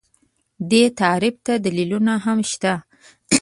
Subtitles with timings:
[0.69, 2.73] دې تعریف ته دلیلونه هم شته